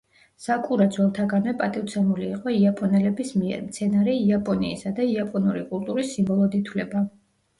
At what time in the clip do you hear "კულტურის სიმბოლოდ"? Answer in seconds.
5.75-6.57